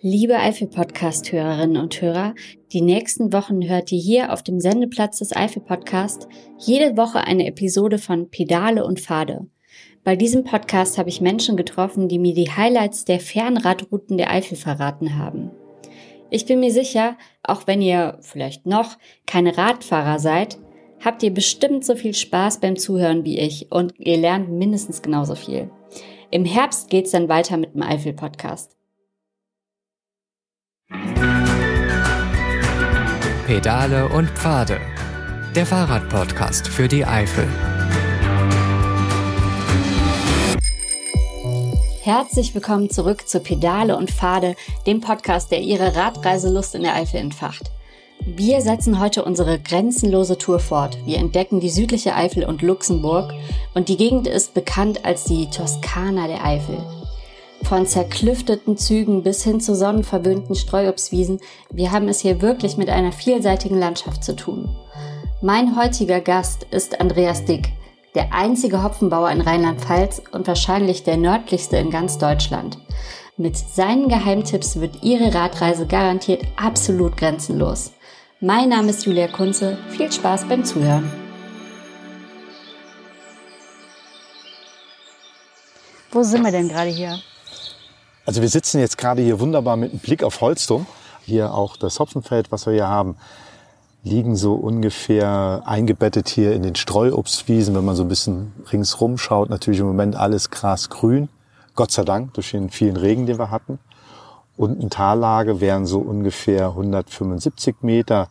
[0.00, 2.36] Liebe Eifel-Podcast-Hörerinnen und Hörer,
[2.72, 7.98] die nächsten Wochen hört ihr hier auf dem Sendeplatz des Eifel-Podcast jede Woche eine Episode
[7.98, 9.48] von Pedale und Pfade.
[10.04, 14.56] Bei diesem Podcast habe ich Menschen getroffen, die mir die Highlights der Fernradrouten der Eifel
[14.56, 15.50] verraten haben.
[16.30, 20.58] Ich bin mir sicher, auch wenn ihr vielleicht noch keine Radfahrer seid,
[21.04, 25.34] habt ihr bestimmt so viel Spaß beim Zuhören wie ich und ihr lernt mindestens genauso
[25.34, 25.72] viel.
[26.30, 28.77] Im Herbst geht's dann weiter mit dem Eifel-Podcast.
[33.46, 34.80] Pedale und Pfade.
[35.54, 37.46] Der Fahrradpodcast für die Eifel.
[42.02, 47.20] Herzlich willkommen zurück zu Pedale und Pfade, dem Podcast, der Ihre Radreiselust in der Eifel
[47.20, 47.70] entfacht.
[48.24, 50.98] Wir setzen heute unsere grenzenlose Tour fort.
[51.04, 53.32] Wir entdecken die südliche Eifel und Luxemburg
[53.74, 56.78] und die Gegend ist bekannt als die Toskana der Eifel.
[57.62, 61.40] Von zerklüfteten Zügen bis hin zu sonnenverwöhnten Streuobstwiesen,
[61.70, 64.74] wir haben es hier wirklich mit einer vielseitigen Landschaft zu tun.
[65.42, 67.68] Mein heutiger Gast ist Andreas Dick,
[68.14, 72.78] der einzige Hopfenbauer in Rheinland-Pfalz und wahrscheinlich der nördlichste in ganz Deutschland.
[73.36, 77.92] Mit seinen Geheimtipps wird Ihre Radreise garantiert absolut grenzenlos.
[78.40, 79.78] Mein Name ist Julia Kunze.
[79.90, 81.08] Viel Spaß beim Zuhören.
[86.10, 87.20] Wo sind wir denn gerade hier?
[88.28, 90.86] Also wir sitzen jetzt gerade hier wunderbar mit einem Blick auf Holstum.
[91.24, 93.16] Hier auch das Hopfenfeld, was wir hier haben,
[94.02, 97.74] liegen so ungefähr eingebettet hier in den Streuobstwiesen.
[97.74, 101.30] Wenn man so ein bisschen ringsrum schaut, natürlich im Moment alles grasgrün.
[101.74, 103.78] Gott sei Dank, durch den vielen Regen, den wir hatten.
[104.58, 108.28] Unten Tallage wären so ungefähr 175 Meter.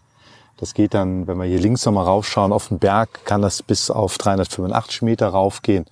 [0.57, 3.89] Das geht dann, wenn wir hier links nochmal raufschauen, auf den Berg, kann das bis
[3.89, 5.87] auf 385 Meter raufgehen.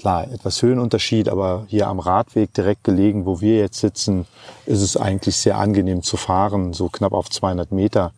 [0.00, 4.26] Klar, etwas Höhenunterschied, aber hier am Radweg direkt gelegen, wo wir jetzt sitzen,
[4.64, 8.12] ist es eigentlich sehr angenehm zu fahren, so knapp auf 200 Meter,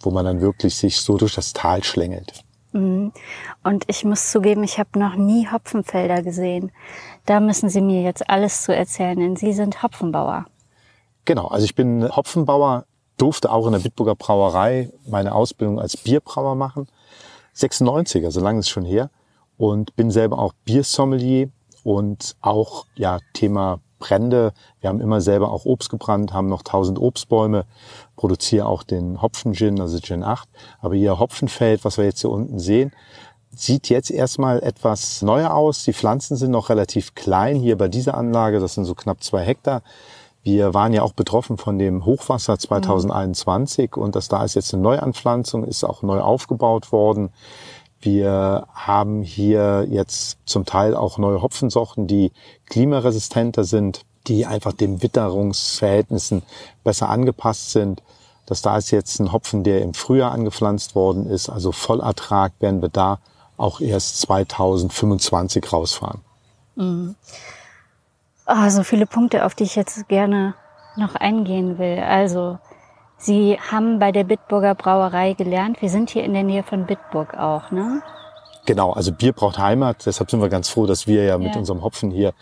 [0.00, 2.32] wo man dann wirklich sich so durch das Tal schlängelt.
[2.72, 3.12] Mhm.
[3.62, 6.72] Und ich muss zugeben, ich habe noch nie Hopfenfelder gesehen.
[7.24, 10.46] Da müssen Sie mir jetzt alles zu erzählen, denn Sie sind Hopfenbauer.
[11.24, 12.84] Genau, also ich bin Hopfenbauer,
[13.16, 16.88] durfte auch in der Bitburger Brauerei meine Ausbildung als Bierbrauer machen.
[17.52, 19.08] 96, also lange ist schon her.
[19.58, 21.50] Und bin selber auch Biersommelier
[21.84, 24.52] und auch ja Thema Brände.
[24.80, 27.64] Wir haben immer selber auch Obst gebrannt, haben noch 1000 Obstbäume,
[28.16, 30.48] produziere auch den Hopfen-Gin, also Gin 8.
[30.80, 32.92] Aber hier Hopfenfeld, was wir jetzt hier unten sehen,
[33.50, 35.84] sieht jetzt erstmal etwas neuer aus.
[35.84, 38.60] Die Pflanzen sind noch relativ klein hier bei dieser Anlage.
[38.60, 39.82] Das sind so knapp zwei Hektar.
[40.42, 44.02] Wir waren ja auch betroffen von dem Hochwasser 2021 mhm.
[44.02, 47.30] und das da ist jetzt eine Neuanpflanzung, ist auch neu aufgebaut worden.
[48.00, 52.32] Wir haben hier jetzt zum Teil auch neue Hopfensorten, die
[52.66, 56.42] klimaresistenter sind, die einfach den Witterungsverhältnissen
[56.84, 58.02] besser angepasst sind.
[58.46, 61.48] Das da ist jetzt ein Hopfen, der im Frühjahr angepflanzt worden ist.
[61.48, 63.18] Also Vollertrag werden wir da
[63.56, 66.20] auch erst 2025 rausfahren.
[66.76, 67.16] Mhm.
[68.46, 70.54] Oh, so viele Punkte, auf die ich jetzt gerne
[70.96, 71.98] noch eingehen will.
[71.98, 72.58] Also,
[73.18, 75.82] Sie haben bei der Bitburger Brauerei gelernt.
[75.82, 78.00] Wir sind hier in der Nähe von Bitburg auch, ne?
[78.64, 80.06] Genau, also Bier braucht Heimat.
[80.06, 81.58] Deshalb sind wir ganz froh, dass wir ja mit ja.
[81.58, 82.32] unserem Hopfen hier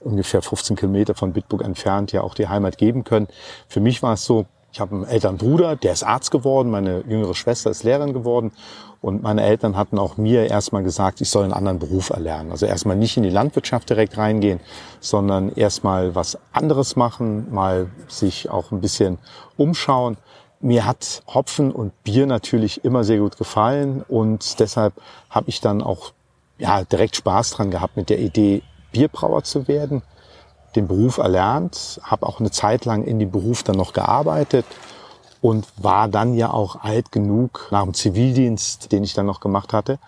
[0.00, 3.28] ungefähr 15 Kilometer von Bitburg entfernt ja auch die Heimat geben können.
[3.68, 7.02] Für mich war es so, ich habe einen älteren Bruder, der ist Arzt geworden, meine
[7.08, 8.52] jüngere Schwester ist Lehrerin geworden
[9.00, 12.50] und meine Eltern hatten auch mir erstmal gesagt, ich soll einen anderen Beruf erlernen.
[12.50, 14.60] Also erstmal nicht in die Landwirtschaft direkt reingehen,
[15.00, 19.18] sondern erstmal was anderes machen, mal sich auch ein bisschen
[19.56, 20.16] umschauen.
[20.60, 24.94] Mir hat Hopfen und Bier natürlich immer sehr gut gefallen und deshalb
[25.30, 26.12] habe ich dann auch
[26.58, 30.02] ja, direkt Spaß dran gehabt mit der Idee, Bierbrauer zu werden
[30.76, 34.66] den Beruf erlernt, habe auch eine Zeit lang in dem Beruf dann noch gearbeitet
[35.40, 39.72] und war dann ja auch alt genug nach dem Zivildienst, den ich dann noch gemacht
[39.72, 39.98] hatte,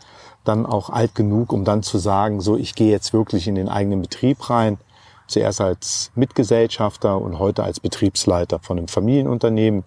[0.44, 3.68] dann auch alt genug, um dann zu sagen, so ich gehe jetzt wirklich in den
[3.68, 4.78] eigenen Betrieb rein,
[5.26, 9.84] zuerst als Mitgesellschafter und heute als Betriebsleiter von einem Familienunternehmen.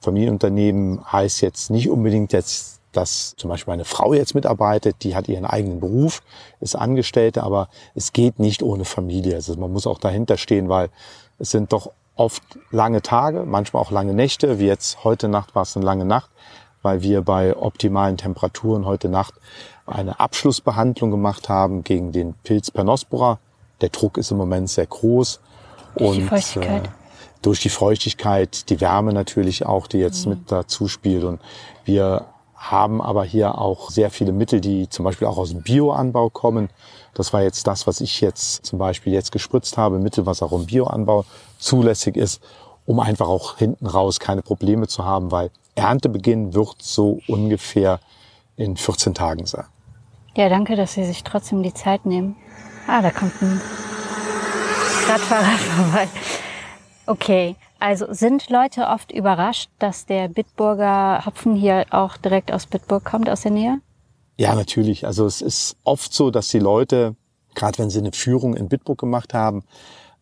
[0.00, 5.28] Familienunternehmen heißt jetzt nicht unbedingt jetzt dass zum Beispiel meine Frau jetzt mitarbeitet, die hat
[5.28, 6.22] ihren eigenen Beruf,
[6.60, 9.34] ist Angestellte, aber es geht nicht ohne Familie.
[9.34, 10.88] Also man muss auch dahinter stehen, weil
[11.38, 15.62] es sind doch oft lange Tage, manchmal auch lange Nächte, wie jetzt heute Nacht war
[15.62, 16.30] es eine lange Nacht,
[16.82, 19.34] weil wir bei optimalen Temperaturen heute Nacht
[19.86, 23.38] eine Abschlussbehandlung gemacht haben gegen den Pilz Pernospora.
[23.80, 25.40] Der Druck ist im Moment sehr groß.
[25.96, 26.86] Durch und, die Feuchtigkeit.
[26.86, 26.90] Äh,
[27.42, 30.30] durch die Feuchtigkeit, die Wärme natürlich auch, die jetzt mhm.
[30.30, 31.22] mit dazu spielt.
[31.22, 31.40] Und
[31.84, 32.24] wir
[32.56, 36.70] haben aber hier auch sehr viele Mittel, die zum Beispiel auch aus dem Bioanbau kommen.
[37.14, 40.52] Das war jetzt das, was ich jetzt zum Beispiel jetzt gespritzt habe, Mittel, was auch
[40.52, 41.24] im Bioanbau
[41.58, 42.42] zulässig ist.
[42.88, 47.98] um einfach auch hinten raus keine Probleme zu haben, weil Erntebeginn wird so ungefähr
[48.56, 49.64] in 14 Tagen sein.
[50.36, 52.36] Ja, danke, dass Sie sich trotzdem die Zeit nehmen.
[52.86, 53.60] Ah, da kommt ein
[55.08, 56.08] Radfahrer vorbei.
[57.06, 63.04] Okay, also sind Leute oft überrascht, dass der Bitburger Hopfen hier auch direkt aus Bitburg
[63.04, 63.80] kommt, aus der Nähe?
[64.38, 65.06] Ja, natürlich.
[65.06, 67.16] Also es ist oft so, dass die Leute,
[67.54, 69.64] gerade wenn sie eine Führung in Bitburg gemacht haben,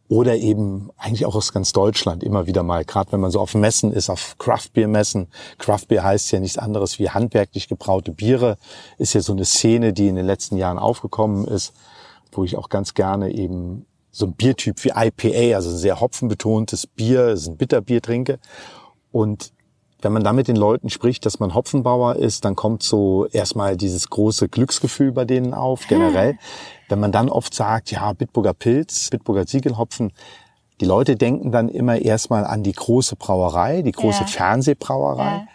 [0.09, 3.55] oder eben eigentlich auch aus ganz Deutschland immer wieder mal, gerade wenn man so auf
[3.55, 5.29] Messen ist, auf Craft-Bier-Messen.
[5.59, 8.59] Craft-Bier heißt ja nichts anderes wie handwerklich gebraute Biere,
[8.99, 11.73] ist ja so eine Szene, die in den letzten Jahren aufgekommen ist,
[12.33, 16.87] wo ich auch ganz gerne eben so ein Biertyp wie IPA, also ein sehr hopfenbetontes
[16.87, 18.39] Bier, ist ein Bitterbier trinke.
[19.11, 19.54] Und
[20.05, 23.77] wenn man da mit den Leuten spricht, dass man Hopfenbauer ist, dann kommt so erstmal
[23.77, 26.39] dieses große Glücksgefühl bei denen auf, generell.
[26.91, 30.13] Wenn man dann oft sagt, ja, Bitburger Pilz, Bitburger Ziegelhopfen,
[30.81, 34.27] die Leute denken dann immer erstmal an die große Brauerei, die große ja.
[34.27, 35.25] Fernsehbrauerei.
[35.25, 35.47] Ja.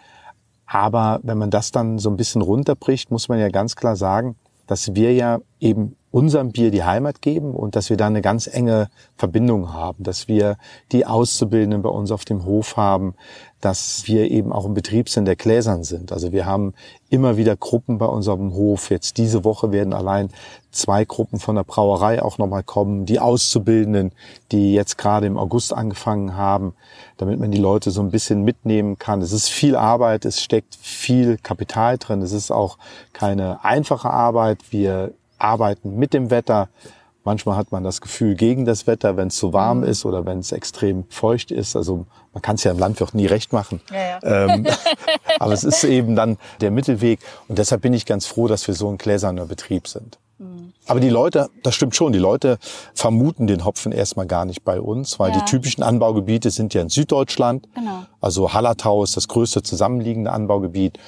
[0.66, 4.36] Aber wenn man das dann so ein bisschen runterbricht, muss man ja ganz klar sagen,
[4.66, 8.48] dass wir ja eben unserem Bier die Heimat geben und dass wir da eine ganz
[8.48, 10.56] enge Verbindung haben, dass wir
[10.90, 13.14] die Auszubildenden bei uns auf dem Hof haben,
[13.60, 16.12] dass wir eben auch im Betrieb sind, der Gläsern sind.
[16.12, 16.72] Also wir haben
[17.10, 18.90] immer wieder Gruppen bei unserem Hof.
[18.90, 20.30] Jetzt diese Woche werden allein
[20.72, 24.12] zwei Gruppen von der Brauerei auch nochmal kommen, die Auszubildenden,
[24.50, 26.74] die jetzt gerade im August angefangen haben,
[27.18, 29.20] damit man die Leute so ein bisschen mitnehmen kann.
[29.20, 32.78] Es ist viel Arbeit, es steckt viel Kapital drin, es ist auch
[33.12, 34.58] keine einfache Arbeit.
[34.70, 36.68] Wir arbeiten mit dem Wetter.
[37.22, 39.84] Manchmal hat man das Gefühl gegen das Wetter, wenn es zu warm mhm.
[39.84, 41.76] ist oder wenn es extrem feucht ist.
[41.76, 43.80] Also man kann es ja im Landwirt nie recht machen.
[43.90, 44.54] Ja, ja.
[44.54, 44.66] Ähm,
[45.38, 47.20] aber es ist eben dann der Mittelweg.
[47.48, 50.18] Und deshalb bin ich ganz froh, dass wir so ein gläserner Betrieb sind.
[50.38, 50.72] Mhm.
[50.86, 52.58] Aber die Leute, das stimmt schon, die Leute
[52.94, 55.38] vermuten den Hopfen erstmal gar nicht bei uns, weil ja.
[55.38, 57.68] die typischen Anbaugebiete sind ja in Süddeutschland.
[57.74, 58.04] Genau.
[58.20, 60.98] Also Hallertau ist das größte zusammenliegende Anbaugebiet.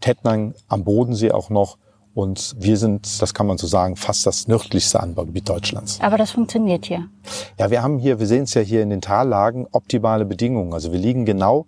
[0.00, 1.76] Tettnang am Bodensee auch noch.
[2.20, 5.98] Und wir sind, das kann man so sagen, fast das nördlichste Anbaugebiet Deutschlands.
[6.02, 7.08] Aber das funktioniert hier.
[7.58, 10.74] Ja, wir haben hier, wir sehen es ja hier in den Tallagen, optimale Bedingungen.
[10.74, 11.64] Also wir liegen genau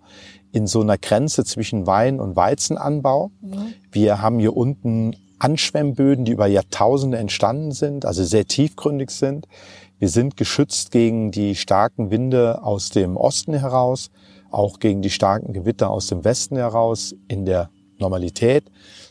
[0.51, 3.31] in so einer Grenze zwischen Wein- und Weizenanbau.
[3.41, 3.73] Mhm.
[3.91, 9.47] Wir haben hier unten Anschwemmböden, die über Jahrtausende entstanden sind, also sehr tiefgründig sind.
[9.97, 14.11] Wir sind geschützt gegen die starken Winde aus dem Osten heraus,
[14.51, 18.65] auch gegen die starken Gewitter aus dem Westen heraus in der Normalität.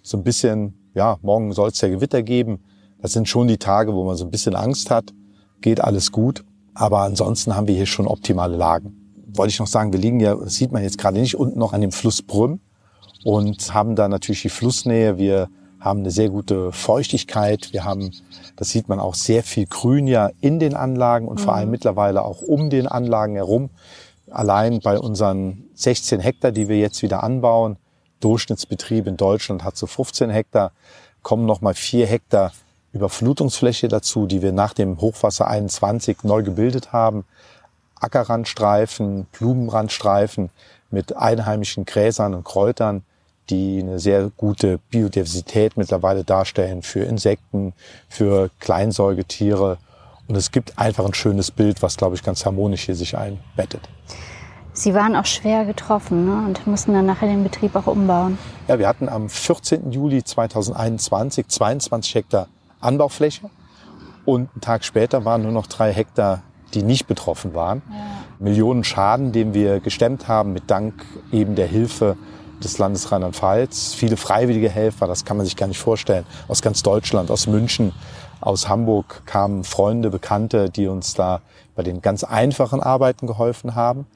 [0.05, 2.61] So ein bisschen ja, morgen soll es ja Gewitter geben.
[3.01, 5.13] Das sind schon die Tage, wo man so ein bisschen Angst hat.
[5.61, 6.45] Geht alles gut.
[6.75, 9.15] Aber ansonsten haben wir hier schon optimale Lagen.
[9.35, 11.73] Wollte ich noch sagen, wir liegen ja, das sieht man jetzt gerade nicht, unten noch
[11.73, 12.61] an dem Fluss Brünn
[13.25, 15.19] und haben da natürlich die Flussnähe.
[15.19, 15.49] Wir
[15.81, 17.73] haben eine sehr gute Feuchtigkeit.
[17.73, 18.11] Wir haben,
[18.57, 21.45] das sieht man auch, sehr viel Grün ja in den Anlagen und mhm.
[21.45, 23.71] vor allem mittlerweile auch um den Anlagen herum.
[24.31, 27.77] Allein bei unseren 16 Hektar, die wir jetzt wieder anbauen,
[28.23, 30.73] Durchschnittsbetrieb in Deutschland hat so 15 Hektar,
[31.23, 32.53] kommen nochmal vier Hektar
[32.93, 37.25] Überflutungsfläche dazu, die wir nach dem Hochwasser 21 neu gebildet haben.
[37.99, 40.51] Ackerrandstreifen, Blumenrandstreifen
[40.91, 43.03] mit einheimischen Gräsern und Kräutern,
[43.49, 47.73] die eine sehr gute Biodiversität mittlerweile darstellen für Insekten,
[48.09, 49.79] für Kleinsäugetiere.
[50.29, 53.89] Und es gibt einfach ein schönes Bild, was, glaube ich, ganz harmonisch hier sich einbettet.
[54.75, 56.47] Sie waren auch schwer getroffen ne?
[56.47, 58.39] und mussten dann nachher den Betrieb auch umbauen.
[58.69, 59.93] Ja, wir hatten am 14.
[59.93, 62.49] Juli 2021 22 Hektar
[62.81, 63.51] Anbaufläche
[64.25, 67.83] und einen Tag später waren nur noch drei Hektar, die nicht betroffen waren.
[67.91, 67.97] Ja.
[68.39, 72.17] Millionen Schaden, den wir gestemmt haben mit Dank eben der Hilfe
[72.65, 73.93] des Landes Rheinland-Pfalz.
[73.93, 77.93] Viele freiwillige Helfer, das kann man sich gar nicht vorstellen, aus ganz Deutschland, aus München,
[78.41, 81.43] aus Hamburg kamen Freunde, Bekannte, die uns da
[81.77, 84.07] bei den ganz einfachen Arbeiten geholfen haben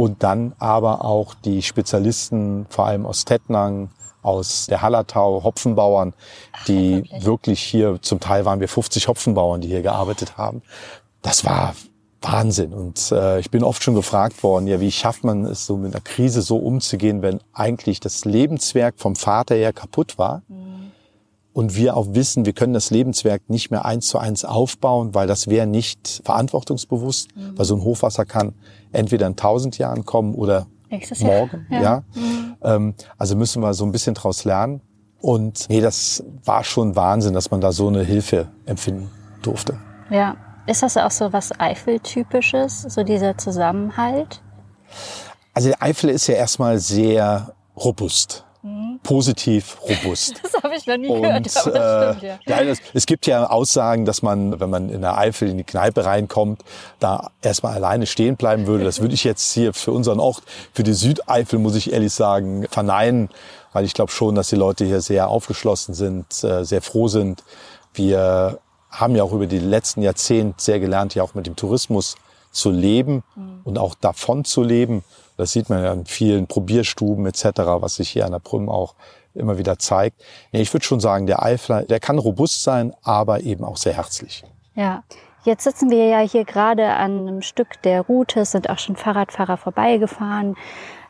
[0.00, 3.90] und dann aber auch die Spezialisten, vor allem aus Tettnang,
[4.22, 6.14] aus der Hallertau, Hopfenbauern,
[6.68, 10.62] die Ach, wirklich hier, zum Teil waren wir 50 Hopfenbauern, die hier gearbeitet haben.
[11.20, 11.74] Das war
[12.22, 12.72] Wahnsinn.
[12.72, 15.94] Und äh, ich bin oft schon gefragt worden, ja, wie schafft man es, so mit
[15.94, 20.40] einer Krise so umzugehen, wenn eigentlich das Lebenswerk vom Vater her kaputt war?
[20.48, 20.59] Mhm.
[21.52, 25.26] Und wir auch wissen, wir können das Lebenswerk nicht mehr eins zu eins aufbauen, weil
[25.26, 27.58] das wäre nicht verantwortungsbewusst, mhm.
[27.58, 28.54] weil so ein Hochwasser kann
[28.92, 31.66] entweder in tausend Jahren kommen oder Nächstes morgen.
[31.70, 31.82] Jahr.
[31.82, 32.04] Ja.
[32.14, 32.20] ja.
[32.20, 32.56] Mhm.
[32.62, 34.80] Ähm, also müssen wir so ein bisschen draus lernen.
[35.20, 39.10] Und nee, das war schon Wahnsinn, dass man da so eine Hilfe empfinden
[39.42, 39.78] durfte.
[40.10, 40.36] Ja.
[40.66, 44.40] Ist das auch so was Eifel-typisches, so dieser Zusammenhalt?
[45.52, 48.44] Also der Eifel ist ja erstmal sehr robust.
[49.02, 50.40] Positiv robust.
[50.50, 52.58] Das habe ich noch nie Und, gehört, aber das äh, stimmt, ja.
[52.58, 55.64] ja, das, es gibt ja Aussagen, dass man, wenn man in der Eifel in die
[55.64, 56.62] Kneipe reinkommt,
[56.98, 58.84] da erstmal alleine stehen bleiben würde.
[58.84, 60.42] Das würde ich jetzt hier für unseren Ort,
[60.74, 63.30] für die Südeifel, muss ich ehrlich sagen, verneinen,
[63.72, 67.42] weil ich glaube schon, dass die Leute hier sehr aufgeschlossen sind, äh, sehr froh sind.
[67.94, 68.58] Wir
[68.90, 72.16] haben ja auch über die letzten Jahrzehnte sehr gelernt, ja auch mit dem Tourismus
[72.52, 73.22] zu leben
[73.64, 75.04] und auch davon zu leben.
[75.40, 77.44] Das sieht man ja in vielen Probierstuben etc.,
[77.80, 78.94] was sich hier an der Prüm auch
[79.34, 80.22] immer wieder zeigt.
[80.52, 84.44] Ich würde schon sagen, der Eifler, der kann robust sein, aber eben auch sehr herzlich.
[84.74, 85.02] Ja,
[85.44, 89.56] jetzt sitzen wir ja hier gerade an einem Stück der Route, sind auch schon Fahrradfahrer
[89.56, 90.56] vorbeigefahren.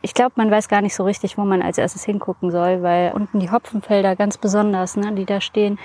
[0.01, 3.13] Ich glaube, man weiß gar nicht so richtig, wo man als erstes hingucken soll, weil
[3.13, 5.79] unten die Hopfenfelder ganz besonders, ne, die da stehen,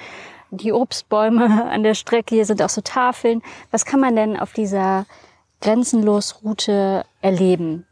[0.52, 3.42] die Obstbäume an der Strecke, hier sind auch so Tafeln.
[3.72, 5.06] Was kann man denn auf dieser
[5.62, 7.86] Grenzenlos-Route erleben?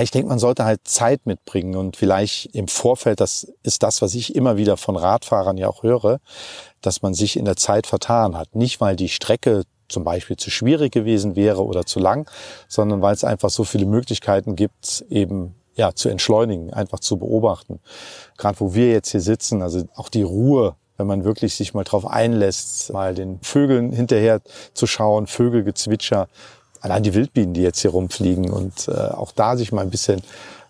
[0.00, 4.14] Ich denke, man sollte halt Zeit mitbringen und vielleicht im Vorfeld, das ist das, was
[4.14, 6.18] ich immer wieder von Radfahrern ja auch höre,
[6.80, 8.54] dass man sich in der Zeit vertan hat.
[8.54, 12.28] Nicht, weil die Strecke zum Beispiel zu schwierig gewesen wäre oder zu lang,
[12.68, 17.80] sondern weil es einfach so viele Möglichkeiten gibt, eben ja zu entschleunigen, einfach zu beobachten.
[18.36, 21.84] Gerade wo wir jetzt hier sitzen, also auch die Ruhe, wenn man wirklich sich mal
[21.84, 24.40] drauf einlässt, mal den Vögeln hinterher
[24.74, 26.28] zu schauen, Vögelgezwitscher,
[26.84, 30.22] allein die Wildbienen, die jetzt hier rumfliegen und äh, auch da sich mal ein bisschen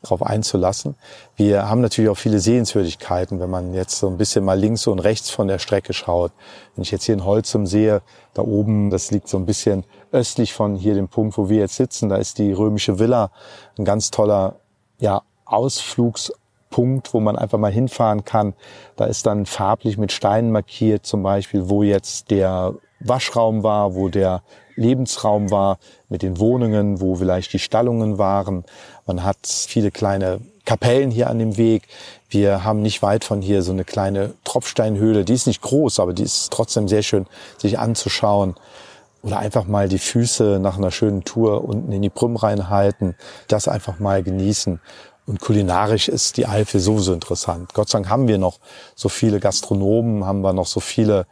[0.02, 0.94] drauf einzulassen.
[1.34, 5.00] Wir haben natürlich auch viele Sehenswürdigkeiten, wenn man jetzt so ein bisschen mal links und
[5.00, 6.30] rechts von der Strecke schaut.
[6.76, 8.00] Wenn ich jetzt hier in Holzum sehe,
[8.32, 11.76] da oben, das liegt so ein bisschen östlich von hier dem Punkt, wo wir jetzt
[11.76, 13.32] sitzen, da ist die römische Villa,
[13.76, 14.56] ein ganz toller
[15.00, 18.54] ja, Ausflugspunkt, wo man einfach mal hinfahren kann.
[18.94, 24.08] Da ist dann farblich mit Steinen markiert, zum Beispiel, wo jetzt der Waschraum war, wo
[24.08, 24.42] der
[24.76, 25.78] Lebensraum war,
[26.08, 28.64] mit den Wohnungen, wo vielleicht die Stallungen waren.
[29.06, 31.88] Man hat viele kleine Kapellen hier an dem Weg.
[32.28, 35.24] Wir haben nicht weit von hier so eine kleine Tropfsteinhöhle.
[35.24, 37.26] Die ist nicht groß, aber die ist trotzdem sehr schön,
[37.58, 38.54] sich anzuschauen.
[39.22, 43.14] Oder einfach mal die Füße nach einer schönen Tour unten in die Prüm reinhalten.
[43.48, 44.80] Das einfach mal genießen.
[45.26, 47.72] Und kulinarisch ist die Eifel sowieso interessant.
[47.72, 48.58] Gott sei Dank haben wir noch
[48.94, 51.26] so viele Gastronomen, haben wir noch so viele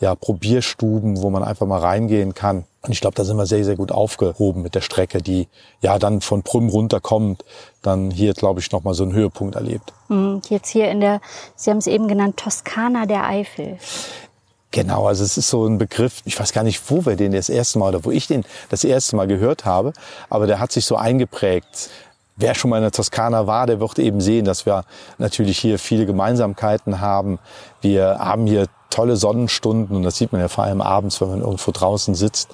[0.00, 2.64] ja, Probierstuben, wo man einfach mal reingehen kann.
[2.88, 5.46] Und ich glaube, da sind wir sehr, sehr gut aufgehoben mit der Strecke, die
[5.82, 7.44] ja dann von Prüm runterkommt,
[7.82, 9.92] dann hier, glaube ich, nochmal so einen Höhepunkt erlebt.
[10.08, 11.20] Mhm, Jetzt hier in der,
[11.54, 13.76] Sie haben es eben genannt, Toskana der Eifel.
[14.70, 17.50] Genau, also es ist so ein Begriff, ich weiß gar nicht, wo wir den das
[17.50, 19.92] erste Mal oder wo ich den das erste Mal gehört habe,
[20.30, 21.90] aber der hat sich so eingeprägt.
[22.36, 24.84] Wer schon mal in der Toskana war, der wird eben sehen, dass wir
[25.18, 27.38] natürlich hier viele Gemeinsamkeiten haben.
[27.82, 31.40] Wir haben hier tolle Sonnenstunden und das sieht man ja vor allem abends, wenn man
[31.40, 32.50] irgendwo draußen sitzt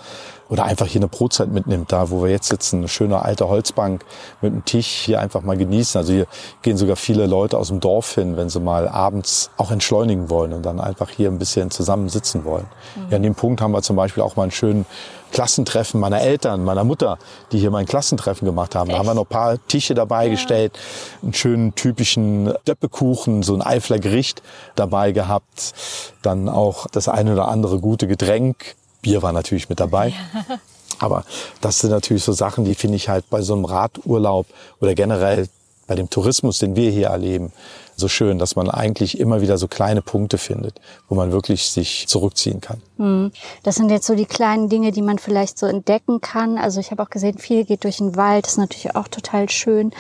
[0.48, 4.04] oder einfach hier eine Brotzeit mitnimmt, da wo wir jetzt sitzen, eine schöne alte Holzbank
[4.42, 5.98] mit einem Tisch hier einfach mal genießen.
[5.98, 6.26] Also hier
[6.62, 10.52] gehen sogar viele Leute aus dem Dorf hin, wenn sie mal abends auch entschleunigen wollen
[10.52, 12.66] und dann einfach hier ein bisschen zusammen sitzen wollen.
[12.96, 13.10] Mhm.
[13.10, 14.86] Ja, an dem Punkt haben wir zum Beispiel auch mal einen schönen
[15.34, 17.18] Klassentreffen meiner Eltern, meiner Mutter,
[17.50, 18.88] die hier mein Klassentreffen gemacht haben.
[18.88, 18.94] Echt?
[18.94, 20.30] Da haben wir noch ein paar Tische dabei ja.
[20.30, 20.78] gestellt,
[21.22, 24.42] einen schönen typischen Döppekuchen, so ein Eifler Gericht
[24.76, 25.74] dabei gehabt,
[26.22, 28.76] dann auch das eine oder andere gute Getränk.
[29.02, 30.08] Bier war natürlich mit dabei.
[30.08, 30.58] Ja.
[31.00, 31.24] Aber
[31.60, 34.46] das sind natürlich so Sachen, die finde ich halt bei so einem Radurlaub
[34.80, 35.48] oder generell
[35.88, 37.52] bei dem Tourismus, den wir hier erleben,
[37.96, 42.06] so schön, dass man eigentlich immer wieder so kleine Punkte findet, wo man wirklich sich
[42.08, 42.80] zurückziehen kann.
[42.96, 43.32] Hm.
[43.62, 46.58] Das sind jetzt so die kleinen Dinge, die man vielleicht so entdecken kann.
[46.58, 49.48] Also ich habe auch gesehen, viel geht durch den Wald, das ist natürlich auch total
[49.48, 49.92] schön.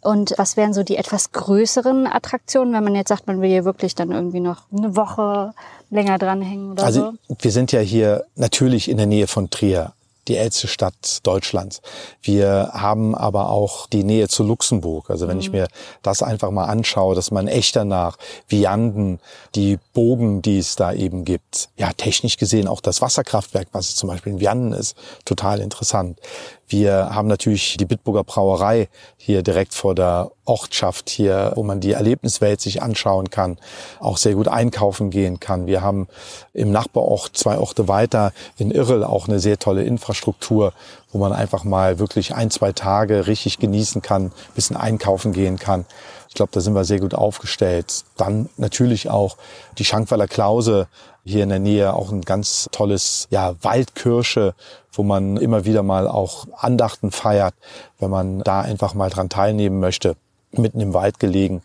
[0.00, 3.64] Und was wären so die etwas größeren Attraktionen, wenn man jetzt sagt, man will hier
[3.64, 5.52] wirklich dann irgendwie noch eine Woche
[5.90, 7.36] länger dranhängen oder also, so?
[7.40, 9.92] Wir sind ja hier natürlich in der Nähe von Trier
[10.28, 11.80] die älteste Stadt Deutschlands.
[12.22, 15.10] Wir haben aber auch die Nähe zu Luxemburg.
[15.10, 15.42] Also wenn mhm.
[15.42, 15.68] ich mir
[16.02, 18.16] das einfach mal anschaue, dass man echter nach
[18.46, 19.20] Vianden,
[19.54, 23.96] die Bogen, die es da eben gibt, ja technisch gesehen auch das Wasserkraftwerk, was es
[23.96, 26.18] zum Beispiel in Vianden ist, total interessant.
[26.68, 31.92] Wir haben natürlich die Bitburger Brauerei hier direkt vor der Ortschaft hier, wo man die
[31.92, 33.56] Erlebniswelt sich anschauen kann,
[34.00, 35.66] auch sehr gut einkaufen gehen kann.
[35.66, 36.08] Wir haben
[36.52, 40.74] im Nachbarort zwei Orte weiter in Irrel auch eine sehr tolle Infrastruktur,
[41.10, 45.86] wo man einfach mal wirklich ein, zwei Tage richtig genießen kann, bisschen einkaufen gehen kann.
[46.28, 48.04] Ich glaube, da sind wir sehr gut aufgestellt.
[48.18, 49.38] Dann natürlich auch
[49.78, 50.86] die Schankweiler Klause
[51.28, 54.54] hier in der Nähe, auch ein ganz tolles ja, Waldkirsche,
[54.92, 57.54] wo man immer wieder mal auch Andachten feiert,
[57.98, 60.16] wenn man da einfach mal dran teilnehmen möchte,
[60.52, 61.62] mitten im Wald gelegen.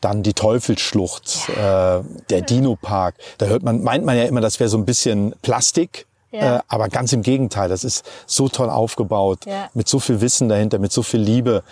[0.00, 1.98] Dann die Teufelsschlucht, ja.
[1.98, 3.16] äh, der Dino-Park.
[3.36, 6.06] Da hört man, meint man ja immer, das wäre so ein bisschen Plastik.
[6.32, 6.58] Ja.
[6.58, 9.68] Äh, aber ganz im Gegenteil, das ist so toll aufgebaut, ja.
[9.74, 11.64] mit so viel Wissen dahinter, mit so viel Liebe.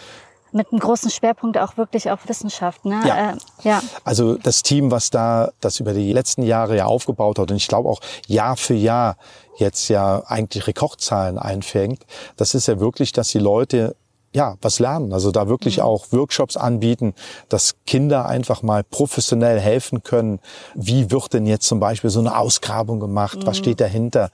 [0.53, 3.01] Mit einem großen Schwerpunkt auch wirklich auf Wissenschaft, ne?
[3.07, 3.31] Ja.
[3.31, 3.83] Äh, ja.
[4.05, 7.69] Also das Team, was da das über die letzten Jahre ja aufgebaut hat und ich
[7.69, 9.17] glaube auch Jahr für Jahr
[9.57, 13.97] jetzt ja eigentlich Rekordzahlen einfängt, das ist ja wirklich, dass die Leute
[14.35, 15.13] ja, was lernen.
[15.13, 15.85] Also da wirklich mhm.
[15.85, 17.15] auch Workshops anbieten,
[17.49, 20.41] dass Kinder einfach mal professionell helfen können.
[20.75, 23.39] Wie wird denn jetzt zum Beispiel so eine Ausgrabung gemacht?
[23.39, 23.47] Mhm.
[23.47, 24.31] Was steht dahinter?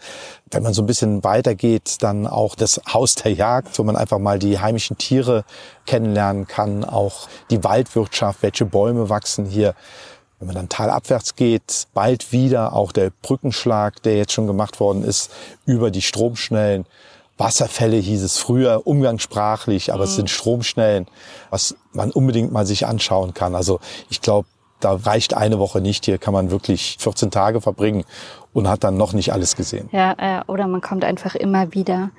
[0.51, 4.19] Wenn man so ein bisschen weitergeht, dann auch das Haus der Jagd, wo man einfach
[4.19, 5.45] mal die heimischen Tiere
[5.87, 9.75] kennenlernen kann, auch die Waldwirtschaft, welche Bäume wachsen hier.
[10.39, 15.05] Wenn man dann talabwärts geht, bald wieder auch der Brückenschlag, der jetzt schon gemacht worden
[15.05, 15.31] ist,
[15.65, 16.85] über die Stromschnellen.
[17.37, 20.09] Wasserfälle hieß es früher, umgangssprachlich, aber mhm.
[20.09, 21.07] es sind Stromschnellen,
[21.51, 23.55] was man unbedingt mal sich anschauen kann.
[23.55, 24.49] Also ich glaube,
[24.81, 26.05] da reicht eine Woche nicht.
[26.05, 28.05] Hier kann man wirklich 14 Tage verbringen
[28.53, 29.89] und hat dann noch nicht alles gesehen.
[29.93, 32.11] Ja, äh, oder man kommt einfach immer wieder.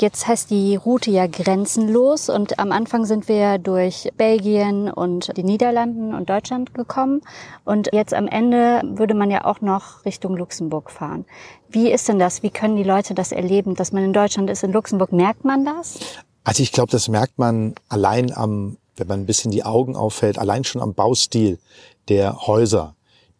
[0.00, 5.44] Jetzt heißt die Route ja grenzenlos und am Anfang sind wir durch Belgien und die
[5.44, 7.20] Niederlanden und Deutschland gekommen
[7.64, 11.26] und jetzt am Ende würde man ja auch noch Richtung Luxemburg fahren.
[11.68, 12.42] Wie ist denn das?
[12.42, 15.12] Wie können die Leute das erleben, dass man in Deutschland ist, in Luxemburg?
[15.12, 16.00] Merkt man das?
[16.42, 20.38] Also ich glaube, das merkt man allein am, wenn man ein bisschen die Augen auffällt,
[20.38, 21.60] allein schon am Baustil
[22.08, 22.93] der Häuser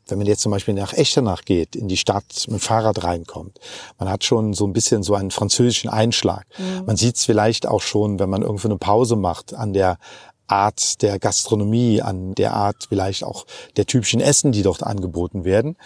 [0.08, 3.58] wenn man jetzt zum Beispiel nach Echternach geht, in die Stadt mit dem Fahrrad reinkommt,
[3.98, 6.46] man hat schon so ein bisschen so einen französischen Einschlag.
[6.58, 6.86] Mhm.
[6.86, 9.98] Man sieht es vielleicht auch schon, wenn man irgendwo eine Pause macht, an der
[10.46, 13.46] Art der Gastronomie, an der Art vielleicht auch
[13.76, 15.76] der typischen Essen, die dort angeboten werden.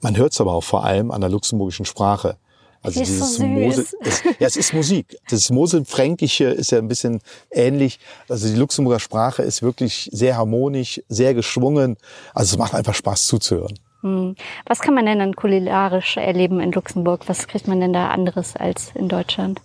[0.00, 2.36] Man hört es aber auch vor allem an der luxemburgischen Sprache.
[2.82, 5.18] Also dieses so Mosel, es, ja, es ist Musik.
[5.28, 7.20] Das Moselfränkische ist ja ein bisschen
[7.50, 8.00] ähnlich.
[8.28, 11.96] Also die Luxemburger Sprache ist wirklich sehr harmonisch, sehr geschwungen.
[12.32, 13.78] Also es macht einfach Spaß zuzuhören.
[14.00, 14.34] Hm.
[14.64, 17.28] Was kann man denn dann kulinarisch erleben in Luxemburg?
[17.28, 19.60] Was kriegt man denn da anderes als in Deutschland?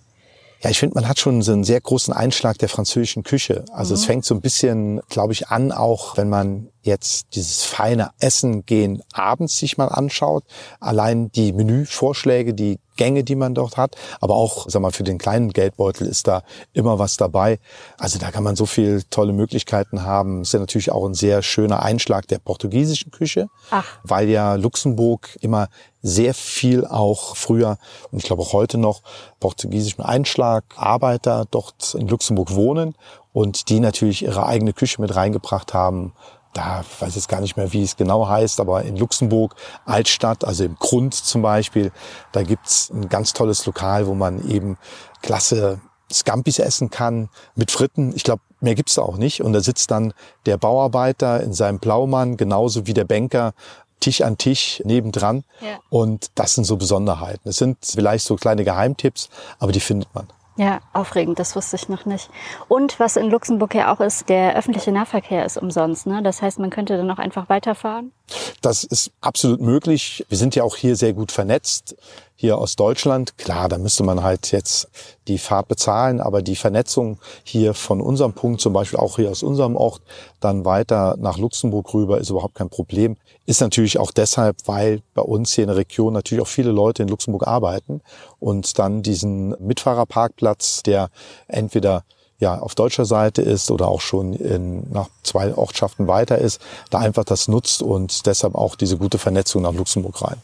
[0.62, 3.64] Ja, ich finde, man hat schon so einen sehr großen Einschlag der französischen Küche.
[3.72, 3.98] Also mhm.
[4.00, 8.64] es fängt so ein bisschen, glaube ich, an, auch wenn man jetzt dieses feine Essen
[8.64, 10.44] gehen abends sich mal anschaut.
[10.80, 13.96] Allein die Menüvorschläge, die Gänge, die man dort hat.
[14.20, 17.58] Aber auch, sag mal, für den kleinen Geldbeutel ist da immer was dabei.
[17.98, 20.42] Also da kann man so viel tolle Möglichkeiten haben.
[20.42, 23.84] Ist ja natürlich auch ein sehr schöner Einschlag der portugiesischen Küche, Ach.
[24.02, 25.68] weil ja Luxemburg immer
[26.02, 27.78] sehr viel auch früher
[28.12, 29.02] und ich glaube auch heute noch
[29.40, 32.94] portugiesischen Einschlag Arbeiter dort in Luxemburg wohnen
[33.32, 36.12] und die natürlich ihre eigene Küche mit reingebracht haben
[36.56, 40.44] da weiß ich jetzt gar nicht mehr, wie es genau heißt, aber in Luxemburg, Altstadt,
[40.44, 41.92] also im Grund zum Beispiel,
[42.32, 44.78] da gibt's ein ganz tolles Lokal, wo man eben
[45.22, 48.12] klasse Scampis essen kann mit Fritten.
[48.14, 49.42] Ich glaube, mehr gibt's da auch nicht.
[49.42, 50.14] Und da sitzt dann
[50.46, 53.52] der Bauarbeiter in seinem Blaumann, genauso wie der Banker,
[54.00, 55.44] Tisch an Tisch nebendran.
[55.60, 55.78] Ja.
[55.90, 57.48] Und das sind so Besonderheiten.
[57.48, 60.28] Es sind vielleicht so kleine Geheimtipps, aber die findet man.
[60.58, 62.30] Ja, aufregend, das wusste ich noch nicht.
[62.66, 66.06] Und was in Luxemburg ja auch ist, der öffentliche Nahverkehr ist umsonst.
[66.06, 66.22] Ne?
[66.22, 68.12] Das heißt, man könnte dann auch einfach weiterfahren?
[68.60, 70.24] Das ist absolut möglich.
[70.28, 71.94] Wir sind ja auch hier sehr gut vernetzt
[72.36, 73.38] hier aus Deutschland.
[73.38, 74.88] Klar, da müsste man halt jetzt
[75.26, 79.42] die Fahrt bezahlen, aber die Vernetzung hier von unserem Punkt, zum Beispiel auch hier aus
[79.42, 80.02] unserem Ort,
[80.40, 83.16] dann weiter nach Luxemburg rüber, ist überhaupt kein Problem.
[83.46, 87.02] Ist natürlich auch deshalb, weil bei uns hier in der Region natürlich auch viele Leute
[87.02, 88.02] in Luxemburg arbeiten
[88.38, 91.08] und dann diesen Mitfahrerparkplatz, der
[91.48, 92.04] entweder
[92.38, 96.98] ja auf deutscher Seite ist oder auch schon in, nach zwei Ortschaften weiter ist, da
[96.98, 100.36] einfach das nutzt und deshalb auch diese gute Vernetzung nach Luxemburg rein.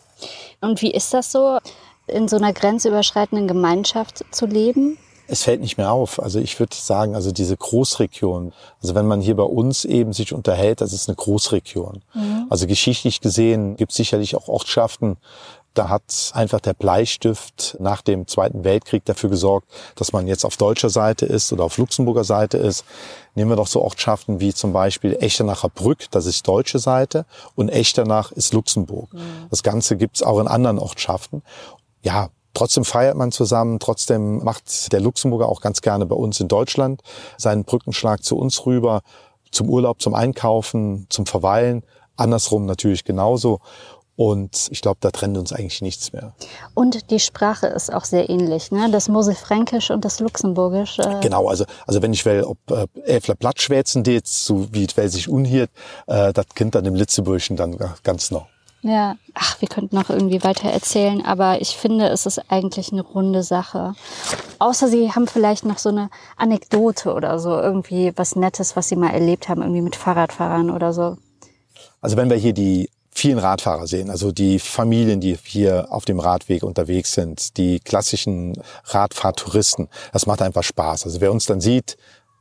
[0.61, 1.59] Und wie ist das so,
[2.07, 4.99] in so einer grenzüberschreitenden Gemeinschaft zu leben?
[5.29, 6.21] Es fällt nicht mehr auf.
[6.21, 8.53] Also ich würde sagen, also diese Großregion,
[8.83, 12.03] also wenn man hier bei uns eben sich unterhält, das ist eine Großregion.
[12.13, 12.42] Mhm.
[12.53, 15.17] Also geschichtlich gesehen gibt es sicherlich auch Ortschaften,
[15.73, 20.59] da hat einfach der Bleistift nach dem Zweiten Weltkrieg dafür gesorgt, dass man jetzt auf
[20.59, 22.85] deutscher Seite ist oder auf Luxemburger Seite ist.
[23.35, 27.71] Nehmen wir doch so Ortschaften wie zum Beispiel Echternacher Brück, das ist deutsche Seite, und
[27.71, 29.15] Echternach ist Luxemburg.
[29.15, 29.47] Mhm.
[29.49, 31.43] Das Ganze gibt's auch in anderen Ortschaften.
[32.03, 36.49] Ja, Trotzdem feiert man zusammen, trotzdem macht der Luxemburger auch ganz gerne bei uns in
[36.49, 37.01] Deutschland
[37.39, 39.01] seinen Brückenschlag zu uns rüber,
[39.53, 41.83] zum Urlaub, zum Einkaufen, zum Verweilen.
[42.17, 43.61] Andersrum natürlich genauso.
[44.15, 46.35] Und ich glaube, da trennt uns eigentlich nichts mehr.
[46.75, 48.91] Und die Sprache ist auch sehr ähnlich, ne?
[48.91, 50.99] Das Moselfränkisch und das Luxemburgisch.
[50.99, 55.13] Äh genau, also, also wenn ich will, ob äh, Äfler schwätzen det, so wie es
[55.13, 55.71] sich unhiert,
[56.07, 58.47] äh, das Kind dann im Litzeburgischen dann ganz noch.
[58.85, 63.03] Ja, ach, wir könnten noch irgendwie weiter erzählen, aber ich finde, es ist eigentlich eine
[63.03, 63.95] runde Sache.
[64.59, 68.97] Außer Sie haben vielleicht noch so eine Anekdote oder so, irgendwie was Nettes, was Sie
[68.97, 71.17] mal erlebt haben, irgendwie mit Fahrradfahrern oder so.
[72.03, 76.19] Also wenn wir hier die vielen Radfahrer sehen, also die Familien, die hier auf dem
[76.19, 79.89] Radweg unterwegs sind, die klassischen Radfahrtouristen.
[80.13, 81.05] Das macht einfach Spaß.
[81.05, 81.97] Also wer uns dann sieht,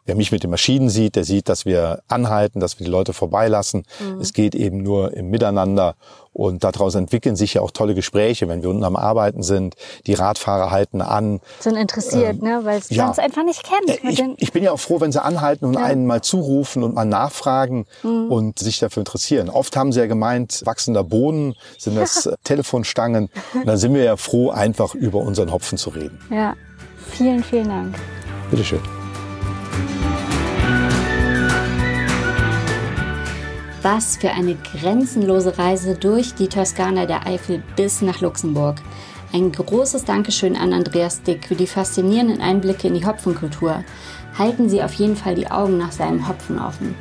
[0.06, 3.14] Wer mich mit den Maschinen sieht, der sieht, dass wir anhalten, dass wir die Leute
[3.14, 3.84] vorbeilassen.
[4.00, 4.20] Mhm.
[4.20, 5.96] Es geht eben nur im Miteinander.
[6.34, 9.76] Und daraus entwickeln sich ja auch tolle Gespräche, wenn wir unten am Arbeiten sind.
[10.08, 11.42] Die Radfahrer halten an.
[11.60, 12.60] Sind interessiert, ähm, ne?
[12.64, 14.04] weil es ja, einfach nicht kennt.
[14.04, 15.84] Äh, ich, ich, bin ja auch froh, wenn sie anhalten und ja.
[15.84, 18.32] einen mal zurufen und mal nachfragen mhm.
[18.32, 19.50] und sich dafür interessieren.
[19.50, 22.34] Oft haben sie ja gemeint, wachsender Bohnen sind das ja.
[22.44, 23.30] Telefonstangen.
[23.54, 26.18] Und dann sind wir ja froh, einfach über unseren Hopfen zu reden.
[26.30, 26.56] Ja,
[27.12, 27.96] vielen, vielen Dank.
[28.50, 29.01] Bitteschön.
[33.82, 38.76] Was für eine grenzenlose Reise durch die Toskana der Eifel bis nach Luxemburg.
[39.34, 43.84] Ein großes Dankeschön an Andreas Dick für die faszinierenden Einblicke in die Hopfenkultur.
[44.38, 46.94] Halten Sie auf jeden Fall die Augen nach seinem Hopfen offen.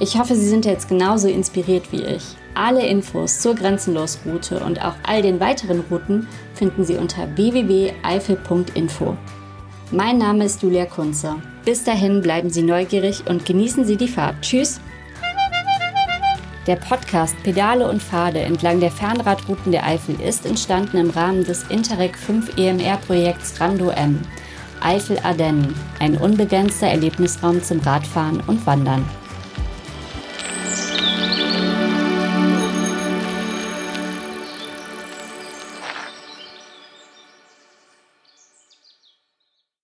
[0.00, 2.24] Ich hoffe, Sie sind jetzt genauso inspiriert wie ich.
[2.54, 9.16] Alle Infos zur Grenzenlos-Route und auch all den weiteren Routen finden Sie unter www.eifel.info.
[9.92, 11.36] Mein Name ist Julia Kunze.
[11.64, 14.42] Bis dahin bleiben Sie neugierig und genießen Sie die Fahrt.
[14.42, 14.80] Tschüss!
[16.66, 21.62] Der Podcast Pedale und Pfade entlang der Fernradrouten der Eifel ist entstanden im Rahmen des
[21.68, 24.20] Interreg 5 EMR-Projekts Rando M.
[24.80, 29.04] Eifel Ardennen, ein unbegrenzter Erlebnisraum zum Radfahren und Wandern.